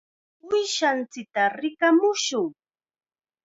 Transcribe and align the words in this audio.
Uushanchikta 0.45 1.43
rikamushun. 1.59 2.47